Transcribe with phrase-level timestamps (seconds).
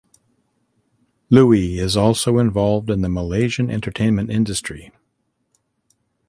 [1.29, 4.91] Looi is also involved in the Malaysian entertainment industry.